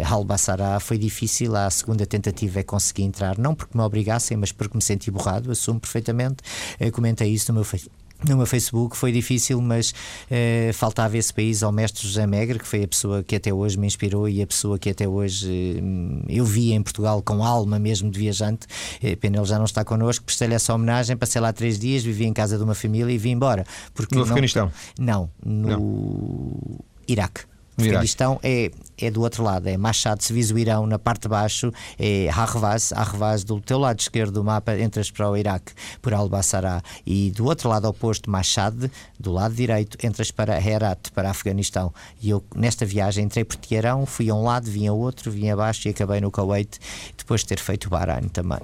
[0.05, 1.55] Al-Bassará, foi difícil.
[1.55, 5.51] A segunda tentativa é conseguir entrar, não porque me obrigassem, mas porque me senti borrado,
[5.51, 6.37] assumo perfeitamente.
[6.79, 7.95] Eh, comentei isso no meu Facebook
[8.27, 9.93] no meu Facebook foi difícil, mas
[10.27, 13.77] eh, faltava esse país ao mestre José Megre, que foi a pessoa que até hoje
[13.77, 17.77] me inspirou e a pessoa que até hoje eh, eu vi em Portugal com alma
[17.77, 18.65] mesmo de viajante.
[19.03, 22.25] Eh, pena ele já não está connosco, prestei-lhe essa homenagem, passei lá três dias, vivi
[22.25, 23.63] em casa de uma família e vim embora.
[23.93, 24.71] Porque No não- Afeganistão?
[24.99, 27.41] Não, no Iraque.
[27.77, 27.89] Iraque.
[27.89, 31.27] Afeganistão é, é do outro lado, é Mashhad, se vis o Irão na parte de
[31.27, 36.13] baixo, é Harvaz, Harvaz do teu lado esquerdo do mapa, entras para o Iraque por
[36.13, 41.93] Al-Bassará e do outro lado oposto, Mashhad, do lado direito, entras para Herat, para Afeganistão.
[42.21, 45.49] E eu nesta viagem entrei por Teherão, fui a um lado, vim a outro, vim
[45.49, 46.79] abaixo e acabei no Kuwait,
[47.17, 48.59] depois de ter feito Bahrein também.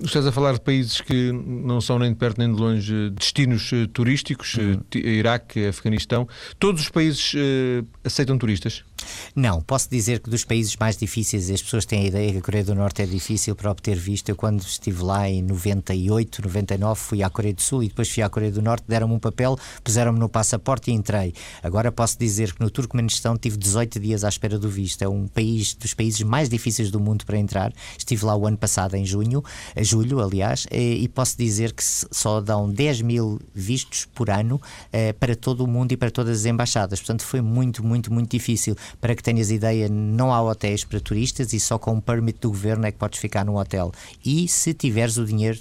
[0.00, 3.70] Estás a falar de países que não são nem de perto nem de longe destinos
[3.72, 4.80] eh, turísticos, eh, Uhum.
[4.94, 6.26] Iraque, Afeganistão.
[6.58, 8.84] Todos os países eh, aceitam turistas?
[9.34, 12.42] Não, posso dizer que dos países mais difíceis, as pessoas têm a ideia que a
[12.42, 14.28] Coreia do Norte é difícil para obter visto.
[14.28, 18.22] Eu, quando estive lá em 98, 99, fui à Coreia do Sul e depois fui
[18.22, 21.34] à Coreia do Norte, deram-me um papel, puseram-me no passaporte e entrei.
[21.62, 25.02] Agora posso dizer que no Turcomenistão tive 18 dias à espera do visto.
[25.02, 27.72] É um país dos países mais difíceis do mundo para entrar.
[27.96, 29.42] Estive lá o ano passado, em junho,
[29.76, 34.60] a julho, aliás, eh, e posso dizer que só dão 10 mil vistos por ano
[34.92, 37.00] eh, para todo o mundo e para todas as embaixadas.
[37.00, 38.76] Portanto, foi muito, muito, muito difícil.
[39.00, 42.48] Para que tenhas ideia, não há hotéis para turistas e só com um permit do
[42.48, 43.92] governo é que podes ficar num hotel.
[44.24, 45.58] E se tiveres o dinheiro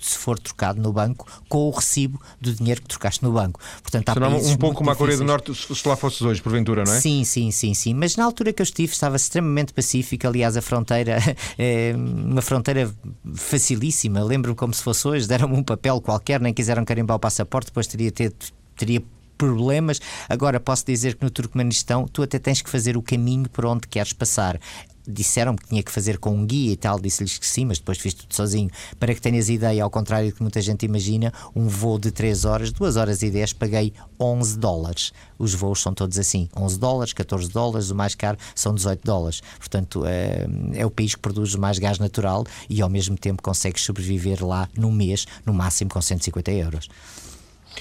[0.00, 3.60] se for trocado no banco, com o recibo do dinheiro que trocaste no banco.
[3.82, 5.24] Portanto, há Será um pouco como a Coreia do.
[5.24, 7.00] Norte, se se lá fosses hoje, porventura, não é?
[7.00, 7.94] Sim, sim, sim, sim.
[7.94, 10.26] Mas na altura que eu estive estava extremamente pacífico.
[10.26, 11.18] Aliás, a fronteira
[11.58, 12.90] é uma fronteira
[13.34, 14.24] facilíssima.
[14.24, 17.86] Lembro-me como se fosse hoje, deram-me um papel qualquer, nem quiseram carimbar o passaporte, depois
[17.86, 18.32] teria ter,
[18.76, 19.02] teria
[19.40, 19.98] problemas.
[20.28, 23.88] Agora posso dizer que no Turcomenistão tu até tens que fazer o caminho por onde
[23.88, 24.60] queres passar.
[25.08, 27.96] Disseram-me que tinha que fazer com um guia e tal, disse-lhes que sim, mas depois
[27.96, 28.70] fiz tudo sozinho.
[28.98, 32.44] Para que tenhas ideia, ao contrário do que muita gente imagina, um voo de 3
[32.44, 35.10] horas, 2 horas e 10, paguei 11 dólares.
[35.38, 39.40] Os voos são todos assim: 11 dólares, 14 dólares, o mais caro são 18 dólares.
[39.58, 43.82] Portanto, é, é o país que produz mais gás natural e ao mesmo tempo consegues
[43.82, 46.88] sobreviver lá num mês, no máximo com 150 euros.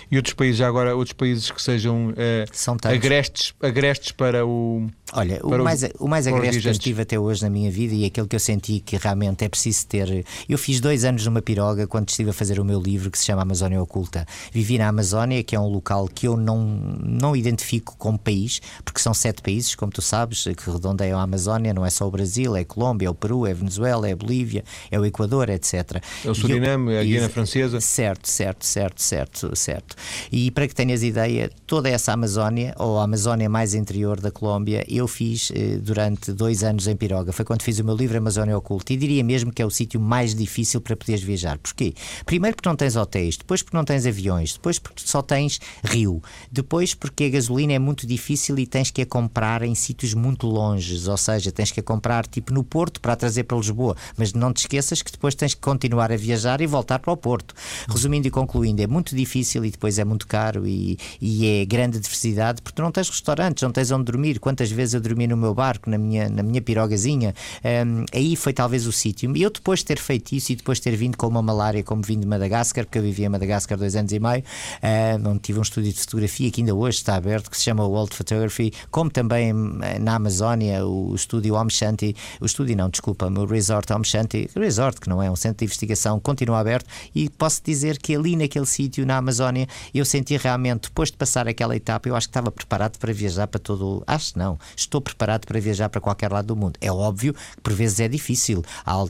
[0.10, 4.88] E outros países, já agora, outros países que sejam uh, agrestes, agrestes para o.
[5.14, 8.06] Olha, o mais, o mais agreste que eu estive até hoje na minha vida e
[8.06, 10.26] aquele que eu senti que realmente é preciso ter.
[10.48, 13.26] Eu fiz dois anos numa piroga quando estive a fazer o meu livro que se
[13.26, 14.26] chama Amazónia Oculta.
[14.52, 16.60] Vivi na Amazónia, que é um local que eu não,
[17.04, 21.74] não identifico como país, porque são sete países, como tu sabes, que redondeiam a Amazónia,
[21.74, 24.12] não é só o Brasil, é a Colômbia, é o Peru, é a Venezuela, é
[24.12, 26.02] a Bolívia, é o Equador, etc.
[26.24, 27.82] É o Suriname, eu, é a Guiana Francesa.
[27.82, 29.89] Certo, certo, certo, certo, certo.
[30.32, 34.86] E para que tenhas ideia, toda essa Amazónia, ou a Amazónia mais interior da Colômbia,
[34.88, 37.32] eu fiz eh, durante dois anos em Piroga.
[37.32, 38.94] Foi quando fiz o meu livro Amazónia Oculta.
[38.94, 41.58] E diria mesmo que é o sítio mais difícil para poderes viajar.
[41.58, 41.94] Porquê?
[42.26, 46.22] Primeiro porque não tens hotéis, depois porque não tens aviões, depois porque só tens rio,
[46.52, 50.48] depois porque a gasolina é muito difícil e tens que a comprar em sítios muito
[50.48, 53.96] longes, ou seja, tens que a comprar tipo no Porto para a trazer para Lisboa.
[54.18, 57.18] Mas não te esqueças que depois tens que continuar a viajar e voltar para o
[57.18, 57.54] Porto.
[57.88, 62.00] Resumindo e concluindo, é muito difícil e depois é muito caro e, e é grande
[62.00, 64.40] diversidade porque tu não tens restaurantes, não tens onde dormir.
[64.40, 67.34] Quantas vezes eu dormi no meu barco, na minha, na minha pirogazinha?
[67.64, 69.36] Um, aí foi talvez o sítio.
[69.36, 71.82] E eu depois de ter feito isso e depois de ter vindo com uma malária,
[71.82, 75.40] como vim de Madagascar, porque eu vivia em Madagascar dois anos e meio, uh, onde
[75.40, 78.74] tive um estúdio de fotografia que ainda hoje está aberto, que se chama World Photography,
[78.92, 84.04] como também na Amazónia, o estúdio Om Shanti, o estúdio não, desculpa, o resort Om
[84.04, 88.16] Shanti, resort que não é um centro de investigação, continua aberto e posso dizer que
[88.16, 92.28] ali naquele sítio, na Amazónia, eu senti realmente, depois de passar aquela etapa, eu acho
[92.28, 94.04] que estava preparado para viajar para todo.
[94.06, 96.78] Acho não, estou preparado para viajar para qualquer lado do mundo.
[96.82, 98.64] É óbvio que por vezes é difícil.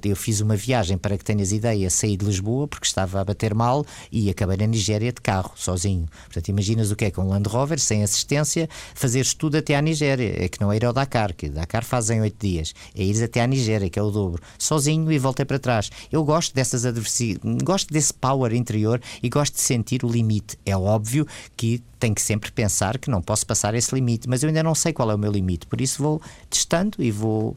[0.04, 3.54] Eu fiz uma viagem, para que tenhas ideia, saí de Lisboa porque estava a bater
[3.54, 6.08] mal e acabei na Nigéria de carro, sozinho.
[6.26, 9.82] Portanto, imaginas o que é que um Land Rover, sem assistência, fazer tudo até à
[9.82, 10.46] Nigéria.
[10.46, 12.74] É que não é ir ao Dakar, que Dakar fazem oito dias.
[12.96, 14.42] É ir até à Nigéria, que é o dobro.
[14.58, 15.90] Sozinho e voltei para trás.
[16.12, 20.39] Eu gosto dessas adversidades, gosto desse power interior e gosto de sentir o limite.
[20.66, 21.26] É óbvio
[21.56, 24.76] que tenho que sempre pensar que não posso passar esse limite, mas eu ainda não
[24.76, 27.56] sei qual é o meu limite, por isso vou testando e vou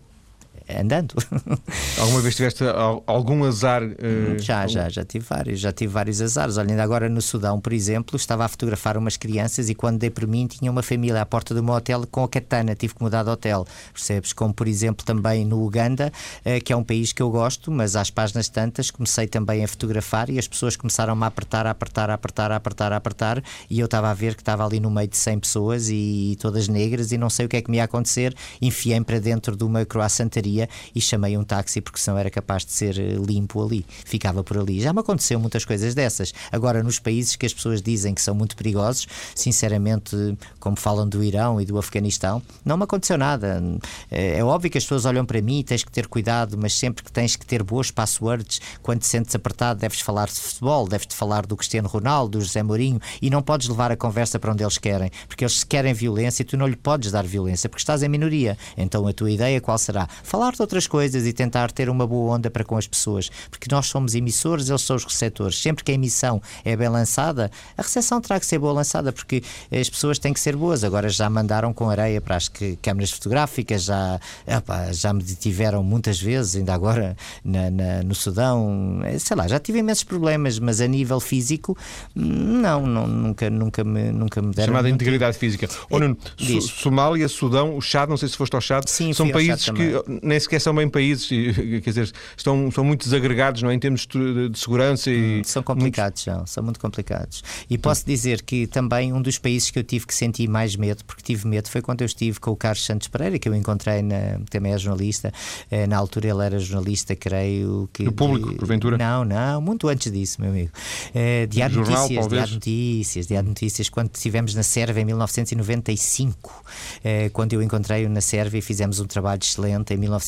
[0.69, 1.15] andando.
[1.99, 2.65] Alguma vez tiveste
[3.07, 3.83] algum azar?
[3.83, 4.39] Uh...
[4.39, 6.57] Já, já, já tive vários, já tive vários azares.
[6.57, 10.11] Olha, ainda agora no Sudão, por exemplo, estava a fotografar umas crianças e quando dei
[10.11, 13.03] por mim tinha uma família à porta do meu hotel com a katana, tive que
[13.03, 14.33] mudar de hotel, percebes?
[14.33, 16.13] Como por exemplo também no Uganda,
[16.45, 19.69] uh, que é um país que eu gosto, mas às páginas tantas comecei também a
[19.69, 23.43] fotografar e as pessoas começaram a apertar, a apertar, a apertar, a apertar, a apertar
[23.69, 26.69] e eu estava a ver que estava ali no meio de 100 pessoas e todas
[26.69, 29.65] negras e não sei o que é que me ia acontecer, enfiei-me para dentro de
[29.65, 30.52] uma croissantaria
[30.95, 33.85] e chamei um táxi porque senão era capaz de ser eh, limpo ali.
[34.05, 34.81] Ficava por ali.
[34.81, 36.33] Já me aconteceu muitas coisas dessas.
[36.51, 41.23] Agora, nos países que as pessoas dizem que são muito perigosos, sinceramente, como falam do
[41.23, 43.63] Irão e do Afeganistão, não me aconteceu nada.
[44.11, 46.75] Eh, é óbvio que as pessoas olham para mim e tens que ter cuidado, mas
[46.75, 50.89] sempre que tens que ter boas passwords, quando te sentes apertado, deves falar de futebol,
[50.89, 54.53] deves-te falar do Cristiano Ronaldo, do José Mourinho e não podes levar a conversa para
[54.53, 57.83] onde eles querem, porque eles querem violência e tu não lhe podes dar violência porque
[57.83, 58.57] estás em minoria.
[58.77, 60.09] Então a tua ideia qual será?
[60.23, 63.31] Falar falar de outras coisas e tentar ter uma boa onda para com as pessoas,
[63.49, 65.57] porque nós somos emissores, eles são os receptores.
[65.57, 69.43] Sempre que a emissão é bem lançada, a recepção terá que ser boa lançada, porque
[69.71, 70.83] as pessoas têm que ser boas.
[70.83, 72.51] Agora já mandaram com areia para as
[72.81, 79.01] câmaras fotográficas, já, opa, já me detiveram muitas vezes, ainda agora na, na, no Sudão,
[79.21, 81.79] sei lá, já tive imensos problemas, mas a nível físico,
[82.17, 84.73] não, não nunca, nunca, me, nunca me deram.
[84.73, 85.01] Chamada muito...
[85.01, 85.69] integridade física.
[85.89, 86.17] É, Nuno,
[86.61, 89.93] Somália, Sudão, o Chad, não sei se foste ao Chad, Sim, são países que
[90.33, 93.75] nem sequer são bem países, quer dizer, estão, são muito desagregados não é?
[93.75, 95.41] em termos de, de segurança e.
[95.41, 97.45] Hum, são complicados, são muito complicados.
[97.69, 101.05] E posso dizer que também um dos países que eu tive que sentir mais medo,
[101.05, 104.03] porque tive medo, foi quando eu estive com o Carlos Santos Pereira, que eu encontrei,
[104.03, 105.33] na, também é jornalista,
[105.71, 108.05] eh, na altura ele era jornalista, creio que.
[108.05, 108.57] No público, de...
[108.57, 108.97] porventura?
[108.97, 110.71] Não, não, muito antes disso, meu amigo.
[111.15, 112.41] Eh, Diário Jornal, Notícias, talvez?
[112.41, 116.65] Diário Notícias, Diário Notícias, quando estivemos na Sérvia em 1995,
[117.05, 120.22] eh, quando eu encontrei-o na Sérvia e fizemos um trabalho excelente em 1995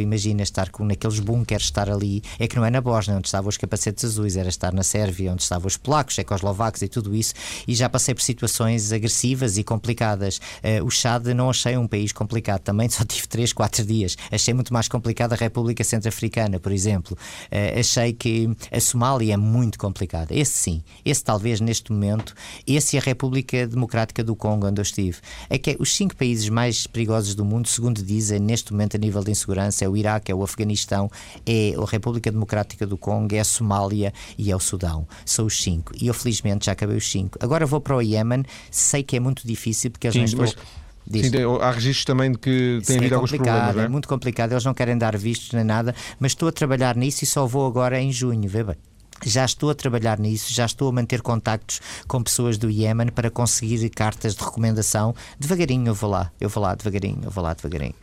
[0.00, 3.48] imagina estar com naqueles bunkers, estar ali, é que não é na Bósnia onde estavam
[3.48, 7.34] os capacetes azuis, era estar na Sérvia, onde estavam os polacos, checoslovacos e tudo isso,
[7.68, 10.38] e já passei por situações agressivas e complicadas.
[10.38, 14.16] Uh, o Chad não achei um país complicado, também só tive 3, 4 dias.
[14.30, 17.16] Achei muito mais complicado a República Centro-Africana, por exemplo.
[17.46, 20.34] Uh, achei que a Somália é muito complicada.
[20.34, 22.34] Esse sim, esse talvez neste momento,
[22.66, 25.18] esse e a República Democrática do Congo, onde eu estive.
[25.48, 28.98] É que é os cinco países mais perigosos do mundo, segundo dizem, neste momento a
[29.04, 31.10] nível de insegurança segurança, é o Iraque, é o Afeganistão,
[31.46, 35.06] é a República Democrática do Congo, é a Somália e é o Sudão.
[35.24, 35.92] São os cinco.
[36.00, 37.38] E eu felizmente já acabei os cinco.
[37.40, 40.64] Agora vou para o Iémen, sei que é muito difícil porque eles Sim, não estão.
[41.12, 43.76] Sim, há registros também de que têm havido é alguns problemas.
[43.76, 43.80] É?
[43.82, 47.24] é muito complicado, eles não querem dar vistos nem nada, mas estou a trabalhar nisso
[47.24, 48.76] e só vou agora em junho, vê bem.
[49.22, 53.30] Já estou a trabalhar nisso, já estou a manter contactos com pessoas do Iémen para
[53.30, 55.14] conseguir cartas de recomendação.
[55.38, 57.94] Devagarinho eu vou lá, eu vou lá devagarinho, eu vou lá devagarinho.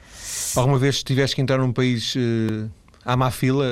[0.56, 2.70] Alguma vez tiveste que entrar num país uh,
[3.06, 3.66] à má fila?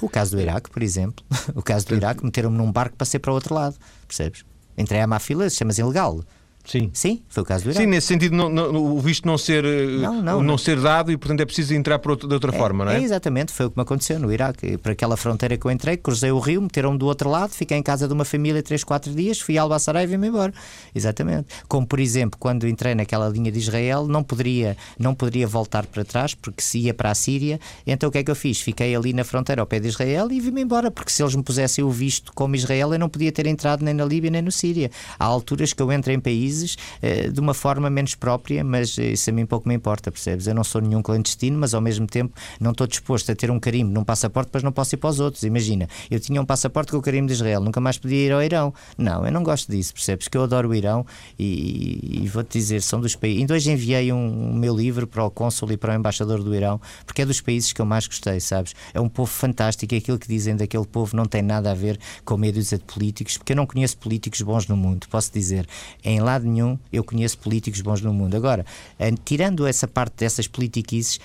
[0.00, 1.24] O caso do Iraque, por exemplo.
[1.54, 4.44] O caso do Iraque, meteram-me num barco para ser para o outro lado, percebes?
[4.76, 6.22] Entrei à má fila, chama-se ilegal.
[6.66, 6.90] Sim.
[6.92, 7.84] Sim, foi o caso do Iraque.
[7.84, 11.12] Sim, nesse sentido, não, não, o visto não ser, eh, não, não, não, ser dado
[11.12, 12.98] e, portanto, é preciso entrar por outro, de outra é, forma, não é?
[12.98, 14.76] É exatamente, foi o que me aconteceu no Iraque.
[14.78, 17.82] Para aquela fronteira que eu entrei, cruzei o rio, meteram-me do outro lado, fiquei em
[17.82, 20.52] casa de uma família 3, 4 dias, fui a Albaçará e vim-me embora.
[20.92, 21.46] Exatamente.
[21.68, 26.04] Como, por exemplo, quando entrei naquela linha de Israel, não poderia, não poderia voltar para
[26.04, 28.60] trás, porque se ia para a Síria, então o que é que eu fiz?
[28.60, 31.44] Fiquei ali na fronteira ao pé de Israel e vim-me embora, porque se eles me
[31.44, 34.50] pusessem o visto como Israel, eu não podia ter entrado nem na Líbia nem no
[34.50, 34.90] Síria.
[35.16, 36.55] Há alturas que eu entro em países.
[37.02, 40.46] Eh, de uma forma menos própria, mas isso a mim pouco me importa, percebes?
[40.46, 43.60] Eu não sou nenhum clandestino, mas ao mesmo tempo não estou disposto a ter um
[43.60, 45.42] carimbo num passaporte, mas não posso ir para os outros.
[45.42, 48.42] Imagina, eu tinha um passaporte com o carimbo de Israel, nunca mais podia ir ao
[48.42, 48.72] Irão.
[48.96, 50.28] Não, eu não gosto disso, percebes?
[50.28, 51.06] Que eu adoro o Irão
[51.38, 53.40] e, e vou-te dizer, são dos países.
[53.40, 56.54] Ainda hoje enviei um, um meu livro para o cônsul e para o embaixador do
[56.54, 58.74] Irão, porque é dos países que eu mais gostei, sabes?
[58.94, 61.98] É um povo fantástico e aquilo que dizem daquele povo não tem nada a ver
[62.24, 65.66] com dúzia de políticos, porque eu não conheço políticos bons no mundo, posso dizer.
[66.02, 68.36] Em lado nenhum eu conheço políticos bons no mundo.
[68.36, 68.64] Agora,
[68.98, 71.20] eh, tirando essa parte dessas politiquices,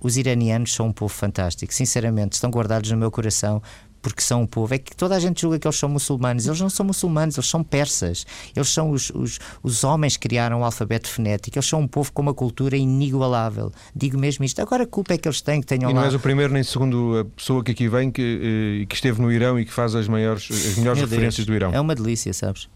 [0.00, 1.72] os iranianos são um povo fantástico.
[1.72, 3.62] Sinceramente, estão guardados no meu coração
[4.06, 4.72] porque são um povo.
[4.72, 6.46] É que toda a gente julga que eles são muçulmanos.
[6.46, 8.24] Eles não são muçulmanos, eles são persas.
[8.54, 11.58] Eles são os, os, os homens que criaram o alfabeto fonético.
[11.58, 13.72] Eles são um povo com uma cultura inigualável.
[13.96, 14.62] Digo mesmo isto.
[14.62, 16.06] Agora, a culpa é que eles têm que tenham E não lá...
[16.06, 19.20] és o primeiro nem o segundo a pessoa que aqui vem que, eh, que esteve
[19.20, 21.74] no Irão e que faz as, maiores, as melhores Meu referências Deus, do Irão.
[21.74, 22.68] É uma delícia, sabes?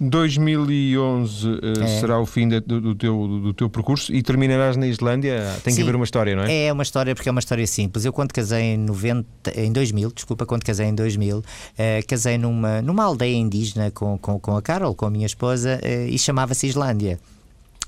[0.00, 2.00] 2011 uh, É.
[2.00, 5.42] será o fim de- do, do teu, do teu percurso e terminarás na Islândia.
[5.62, 6.66] Tem que haver uma história, não é?
[6.66, 8.04] É uma história porque é uma história simples.
[8.04, 9.26] Eu quando casei em 90,
[9.60, 11.42] em 2000, desculpa, quando casei em 2000,
[11.76, 15.78] eh, casei numa, numa aldeia indígena com, com, com a Carol, com a minha esposa,
[15.82, 17.18] eh, e chamava-se Islândia.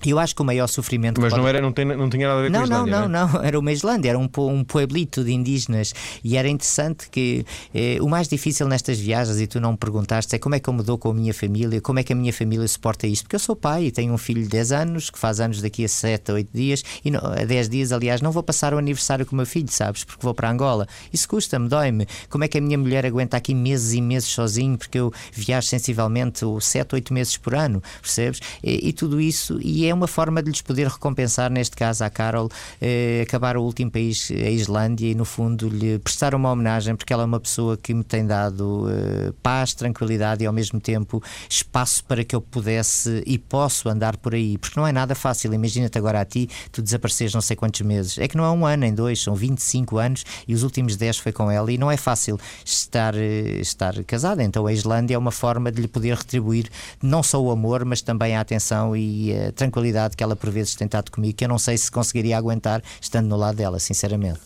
[0.05, 2.27] E eu acho que o maior sofrimento Mas pode- não, era, não, tem, não tinha
[2.29, 3.09] nada a ver não, com a não, Islândia.
[3.09, 3.33] não, é?
[3.33, 5.93] não, era uma Islândia, era um, um pueblito de indígenas
[6.25, 10.35] e era interessante que eh, o mais difícil nestas viagens, e tu não me perguntaste,
[10.35, 12.17] é como é que eu me dou com a minha família, como é que a
[12.17, 15.11] minha família suporta isto, porque eu sou pai e tenho um filho de 10 anos,
[15.11, 18.21] que faz anos daqui a 7 a 8 dias, e não, a 10 dias, aliás,
[18.21, 20.87] não vou passar o aniversário com o meu filho, sabes, porque vou para Angola.
[21.13, 22.07] Isso custa-me, dói-me.
[22.29, 25.67] Como é que a minha mulher aguenta aqui meses e meses sozinho, porque eu viajo
[25.69, 28.41] sensivelmente 7, 8 meses por ano, percebes?
[28.63, 32.11] E, e tudo isso, e é uma forma de lhes poder recompensar, neste caso à
[32.11, 32.49] Carol,
[32.81, 37.13] eh, acabar o último país, a Islândia, e no fundo lhe prestar uma homenagem, porque
[37.13, 41.23] ela é uma pessoa que me tem dado eh, paz, tranquilidade e ao mesmo tempo
[41.49, 45.53] espaço para que eu pudesse e posso andar por aí, porque não é nada fácil.
[45.53, 48.19] Imagina-te agora a ti, tu desapareceres não sei quantos meses.
[48.19, 51.19] É que não é um ano, em dois, são 25 anos e os últimos 10
[51.19, 54.43] foi com ela, e não é fácil estar, eh, estar casada.
[54.43, 56.69] Então a Islândia é uma forma de lhe poder retribuir
[57.03, 59.80] não só o amor, mas também a atenção e a tranquilidade
[60.17, 63.29] que ela por vezes tem estado comigo, que eu não sei se conseguiria aguentar estando
[63.29, 64.41] no lado dela, sinceramente.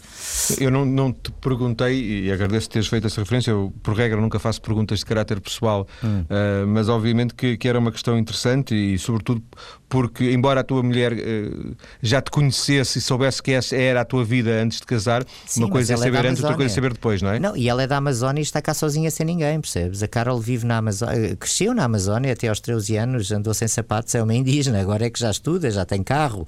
[0.59, 4.39] Eu não, não te perguntei, e agradeço teres feito essa referência, eu, por regra, nunca
[4.39, 6.25] faço perguntas de caráter pessoal, Hum.
[6.29, 9.43] ah, mas obviamente que, que era uma questão interessante e, sobretudo,
[9.89, 14.05] porque, embora a tua mulher ah, já te conhecesse e soubesse que essa era a
[14.05, 16.75] tua vida antes de casar, Sim, uma coisa é é saber antes, outra coisa é
[16.75, 17.39] saber depois, não é?
[17.39, 20.03] Não, e ela é da Amazónia e está cá sozinha sem ninguém, percebes?
[20.03, 24.15] A Carol vive na Amazónia, cresceu na Amazónia até aos 13 anos, andou sem sapatos,
[24.15, 26.47] é uma indígena, agora é que já estuda, já tem carro.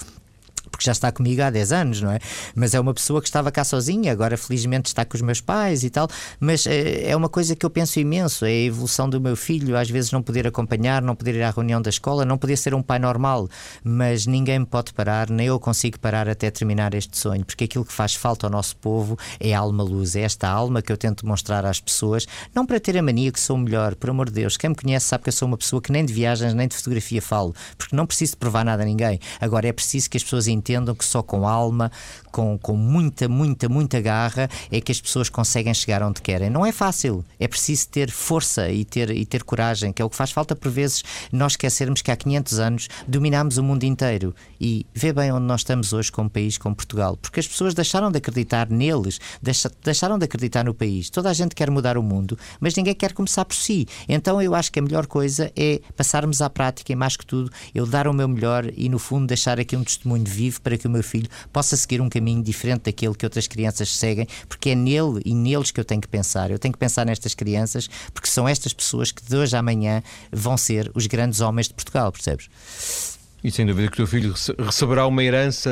[0.77, 2.19] Porque já está comigo há 10 anos, não é?
[2.55, 5.83] Mas é uma pessoa que estava cá sozinha, agora felizmente está com os meus pais
[5.85, 6.07] e tal.
[6.39, 9.75] Mas eh, é uma coisa que eu penso imenso: é a evolução do meu filho,
[9.75, 12.75] às vezes não poder acompanhar, não poder ir à reunião da escola, não poder ser
[12.75, 13.49] um pai normal.
[13.83, 17.85] Mas ninguém me pode parar, nem eu consigo parar até terminar este sonho, porque aquilo
[17.87, 20.99] que faz falta ao nosso povo é a alma luz, é esta alma que eu
[20.99, 24.35] tento mostrar às pessoas, não para ter a mania que sou melhor, por amor de
[24.35, 24.59] Deus.
[24.59, 26.77] Quem me conhece sabe que eu sou uma pessoa que nem de viagens nem de
[26.77, 29.19] fotografia falo, porque não preciso provar nada a ninguém.
[29.41, 30.66] Agora é preciso que as pessoas entendam
[30.99, 31.91] que só com alma,
[32.33, 36.51] com, com muita, muita, muita garra, é que as pessoas conseguem chegar onde querem.
[36.51, 40.11] Não é fácil, é preciso ter força e ter, e ter coragem, que é o
[40.11, 41.03] que faz falta por vezes
[41.33, 45.61] nós esquecermos que há 500 anos dominámos o mundo inteiro e vê bem onde nós
[45.61, 50.19] estamos hoje como país, como Portugal, porque as pessoas deixaram de acreditar neles, deixa- deixaram
[50.19, 51.09] de acreditar no país.
[51.11, 53.87] Toda a gente quer mudar o mundo, mas ninguém quer começar por si.
[54.09, 57.51] Então eu acho que a melhor coisa é passarmos à prática e mais que tudo,
[57.75, 60.87] eu dar o meu melhor e no fundo deixar aqui um testemunho vivo para que
[60.87, 64.75] o meu filho possa seguir um caminho diferente daquele que outras crianças seguem, porque é
[64.75, 66.51] nele e neles que eu tenho que pensar.
[66.51, 70.03] Eu tenho que pensar nestas crianças, porque são estas pessoas que de hoje à amanhã
[70.31, 72.49] vão ser os grandes homens de Portugal, percebes?
[73.47, 75.71] E sem dúvida que o teu filho receberá uma herança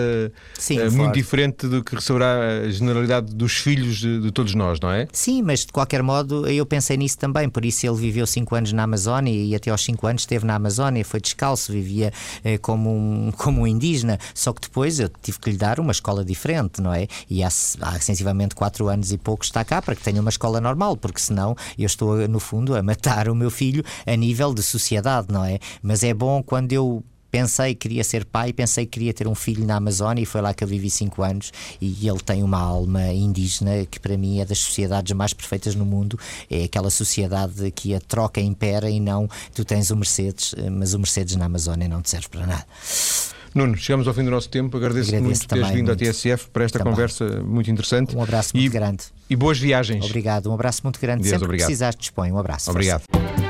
[0.57, 4.79] Sim, uh, muito diferente do que receberá a generalidade dos filhos de, de, todos nós,
[4.79, 5.09] não é?
[5.13, 8.73] Sim, mas de qualquer modo eu pensei nisso também, por isso ele viveu 5 anos
[8.73, 12.13] na Amazónia e até aos 5 anos esteve na Amazónia, foi descalço, vivia
[12.45, 15.91] eh, como, um, como um indígena, só que depois eu tive que lhe dar uma
[15.91, 17.09] escola diferente, não é?
[17.29, 20.61] E há, há sensivelmente 4 anos e pouco está cá para que tenha uma escola
[20.61, 24.63] normal, porque senão eu estou, no fundo, a matar o meu filho a nível de
[24.63, 25.59] sociedade, não é?
[25.83, 27.03] Mas é bom quando eu
[27.35, 30.41] pensei que queria ser pai, pensei que queria ter um filho na Amazónia e foi
[30.41, 34.39] lá que eu vivi 5 anos e ele tem uma alma indígena que para mim
[34.39, 36.17] é das sociedades mais perfeitas no mundo,
[36.49, 40.99] é aquela sociedade que a troca impera e não tu tens o Mercedes, mas o
[40.99, 42.67] Mercedes na Amazónia não te serve para nada.
[43.53, 44.77] Nuno, chegamos ao fim do nosso tempo.
[44.77, 46.93] Agradeço-te muito teres vindo à TSF para esta também.
[46.93, 48.17] conversa muito interessante.
[48.17, 49.05] Um abraço muito e, grande.
[49.29, 50.05] E boas viagens.
[50.05, 51.23] Obrigado, um abraço muito grande.
[51.23, 51.67] Deus, Sempre obrigado.
[51.67, 52.31] que precisares, dispõe.
[52.31, 52.71] Um abraço.
[52.71, 53.03] Obrigado.
[53.11, 53.44] Força.